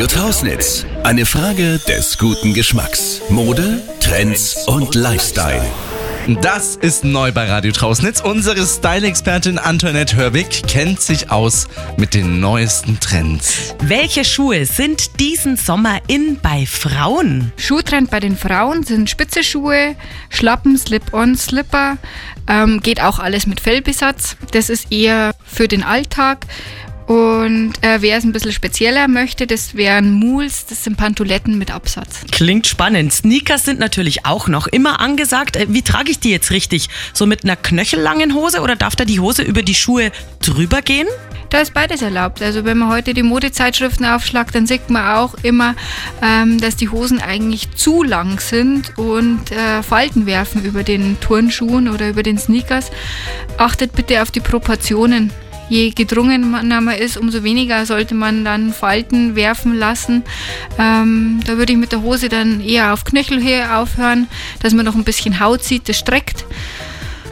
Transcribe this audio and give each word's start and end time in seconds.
Radio 0.00 0.18
Trausnitz. 0.22 0.86
Eine 1.04 1.26
Frage 1.26 1.78
des 1.86 2.16
guten 2.16 2.54
Geschmacks. 2.54 3.20
Mode, 3.28 3.82
Trends 4.00 4.66
und 4.66 4.94
Lifestyle. 4.94 5.62
Das 6.40 6.76
ist 6.76 7.04
neu 7.04 7.32
bei 7.32 7.44
Radio 7.46 7.70
Trausnitz. 7.70 8.22
Unsere 8.22 8.64
Style-Expertin 8.64 9.58
Antoinette 9.58 10.16
Hörwig 10.16 10.62
kennt 10.66 11.02
sich 11.02 11.30
aus 11.30 11.68
mit 11.98 12.14
den 12.14 12.40
neuesten 12.40 12.98
Trends. 12.98 13.74
Welche 13.82 14.24
Schuhe 14.24 14.64
sind 14.64 15.20
diesen 15.20 15.58
Sommer 15.58 15.98
in 16.06 16.38
bei 16.40 16.64
Frauen? 16.64 17.52
Schuhtrend 17.58 18.10
bei 18.10 18.20
den 18.20 18.38
Frauen 18.38 18.84
sind 18.84 19.10
spitze 19.10 19.44
Schuhe, 19.44 19.96
Schlappen, 20.30 20.78
Slip-on, 20.78 21.36
Slipper. 21.36 21.98
Ähm, 22.48 22.80
geht 22.80 23.02
auch 23.02 23.18
alles 23.18 23.46
mit 23.46 23.60
Fellbesatz. 23.60 24.36
Das 24.52 24.70
ist 24.70 24.90
eher 24.90 25.34
für 25.44 25.68
den 25.68 25.82
Alltag. 25.82 26.46
Und 27.10 27.72
äh, 27.80 28.02
wer 28.02 28.18
es 28.18 28.22
ein 28.22 28.30
bisschen 28.30 28.52
spezieller 28.52 29.08
möchte, 29.08 29.48
das 29.48 29.74
wären 29.74 30.12
Mools, 30.12 30.66
das 30.66 30.84
sind 30.84 30.96
Pantoletten 30.96 31.58
mit 31.58 31.72
Absatz. 31.72 32.20
Klingt 32.30 32.68
spannend. 32.68 33.12
Sneakers 33.12 33.64
sind 33.64 33.80
natürlich 33.80 34.26
auch 34.26 34.46
noch 34.46 34.68
immer 34.68 35.00
angesagt. 35.00 35.56
Äh, 35.56 35.66
Wie 35.70 35.82
trage 35.82 36.12
ich 36.12 36.20
die 36.20 36.30
jetzt 36.30 36.52
richtig? 36.52 36.88
So 37.12 37.26
mit 37.26 37.42
einer 37.42 37.56
knöchellangen 37.56 38.32
Hose 38.32 38.60
oder 38.60 38.76
darf 38.76 38.94
da 38.94 39.04
die 39.04 39.18
Hose 39.18 39.42
über 39.42 39.62
die 39.62 39.74
Schuhe 39.74 40.12
drüber 40.40 40.82
gehen? 40.82 41.08
Da 41.48 41.58
ist 41.58 41.74
beides 41.74 42.00
erlaubt. 42.00 42.42
Also 42.42 42.64
wenn 42.64 42.78
man 42.78 42.90
heute 42.90 43.12
die 43.12 43.24
Modezeitschriften 43.24 44.06
aufschlagt, 44.06 44.54
dann 44.54 44.68
sieht 44.68 44.88
man 44.88 45.16
auch 45.16 45.34
immer, 45.42 45.74
ähm, 46.22 46.60
dass 46.60 46.76
die 46.76 46.90
Hosen 46.90 47.20
eigentlich 47.20 47.72
zu 47.72 48.04
lang 48.04 48.38
sind 48.38 48.96
und 48.96 49.50
äh, 49.50 49.82
Falten 49.82 50.26
werfen 50.26 50.64
über 50.64 50.84
den 50.84 51.18
Turnschuhen 51.18 51.88
oder 51.88 52.08
über 52.08 52.22
den 52.22 52.38
Sneakers. 52.38 52.92
Achtet 53.58 53.96
bitte 53.96 54.22
auf 54.22 54.30
die 54.30 54.38
Proportionen. 54.38 55.32
Je 55.70 55.90
gedrungener 55.90 56.80
man 56.80 56.96
ist, 56.96 57.16
umso 57.16 57.44
weniger 57.44 57.86
sollte 57.86 58.16
man 58.16 58.44
dann 58.44 58.72
Falten 58.72 59.36
werfen 59.36 59.78
lassen. 59.78 60.24
Ähm, 60.78 61.40
da 61.46 61.56
würde 61.58 61.72
ich 61.72 61.78
mit 61.78 61.92
der 61.92 62.02
Hose 62.02 62.28
dann 62.28 62.60
eher 62.60 62.92
auf 62.92 63.04
Knöchelhöhe 63.04 63.76
aufhören, 63.76 64.26
dass 64.62 64.74
man 64.74 64.84
noch 64.84 64.96
ein 64.96 65.04
bisschen 65.04 65.38
Haut 65.38 65.62
sieht, 65.62 65.88
das 65.88 65.96
streckt. 65.96 66.44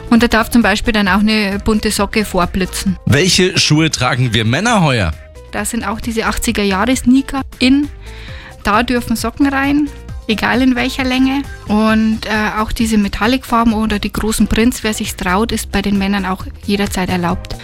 Und 0.09 0.23
da 0.23 0.27
darf 0.27 0.49
zum 0.49 0.61
Beispiel 0.61 0.93
dann 0.93 1.09
auch 1.09 1.19
eine 1.19 1.59
bunte 1.63 1.91
Socke 1.91 2.23
vorblitzen. 2.23 2.97
Welche 3.05 3.59
Schuhe 3.59 3.91
tragen 3.91 4.33
wir 4.33 4.45
Männer 4.45 4.81
heuer? 4.81 5.11
Da 5.51 5.65
sind 5.65 5.83
auch 5.85 5.99
diese 5.99 6.25
80er 6.25 6.63
Jahre 6.63 6.95
Sneaker 6.95 7.41
in. 7.59 7.89
Da 8.63 8.83
dürfen 8.83 9.17
Socken 9.17 9.47
rein, 9.47 9.89
egal 10.27 10.61
in 10.61 10.75
welcher 10.75 11.03
Länge. 11.03 11.43
Und 11.67 12.25
äh, 12.25 12.59
auch 12.59 12.71
diese 12.71 12.97
Metallicfarben 12.97 13.73
oder 13.73 13.99
die 13.99 14.13
großen 14.13 14.47
Prints, 14.47 14.81
wer 14.83 14.93
sich 14.93 15.15
traut, 15.15 15.51
ist 15.51 15.73
bei 15.73 15.81
den 15.81 15.97
Männern 15.97 16.25
auch 16.25 16.45
jederzeit 16.65 17.09
erlaubt. 17.09 17.55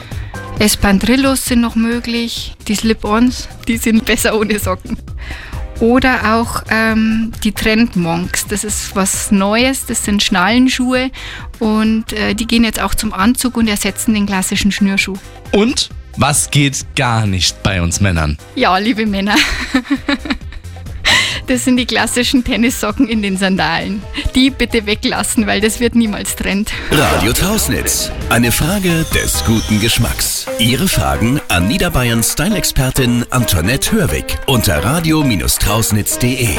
Espandrillos 0.59 1.45
sind 1.45 1.61
noch 1.61 1.75
möglich, 1.75 2.56
die 2.67 2.75
Slip-Ons, 2.75 3.50
die 3.67 3.78
sind 3.78 4.06
besser 4.06 4.39
ohne 4.39 4.58
Socken. 4.58 4.98
Oder 5.81 6.36
auch 6.36 6.64
ähm, 6.70 7.34
die 7.44 7.52
Trend 7.52 7.98
Monks, 7.98 8.48
das 8.48 8.64
ist 8.64 8.95
was 8.95 9.31
Neues, 9.31 9.86
das 9.86 10.06
sind 10.06 10.23
Schnallenschuhe 10.23 11.11
und 11.59 12.14
äh, 12.14 12.33
die 12.33 12.48
gehen 12.48 12.64
jetzt 12.64 12.81
auch 12.81 12.95
zum 12.95 13.11
Anzug 13.11 13.58
und 13.58 13.67
ersetzen 13.67 14.14
den 14.14 14.26
klassischen 14.26 14.72
Schnürschuh. 14.72 15.17
Und 15.52 15.89
was 16.16 16.50
geht 16.50 16.86
gar 16.95 17.28
nicht 17.28 17.61
bei 17.61 17.81
uns 17.81 18.00
Männern? 18.00 18.38
Ja, 18.56 18.78
liebe 18.78 19.06
Männer. 19.06 19.36
Das 21.48 21.64
sind 21.64 21.78
die 21.78 21.86
klassischen 21.86 22.44
Tennissocken 22.44 23.08
in 23.08 23.22
den 23.22 23.38
Sandalen. 23.38 24.02
Die 24.34 24.50
bitte 24.50 24.86
weglassen, 24.86 25.46
weil 25.46 25.62
das 25.62 25.80
wird 25.80 25.96
niemals 25.96 26.36
Trend. 26.36 26.72
Radio 26.92 27.34
Trausnitz. 27.34 28.12
Eine 28.30 28.52
Frage 28.52 29.06
des 29.14 29.44
guten 29.46 29.80
Geschmacks. 29.80 30.48
Ihre 30.60 30.88
Fragen 30.88 31.40
an 31.50 31.68
Niederbayern 31.68 32.23
Style-Expertin 32.23 33.26
Antoinette 33.30 33.92
Hörwig 33.92 34.38
unter 34.48 34.84
radio-trausnitz.de. 34.84 36.50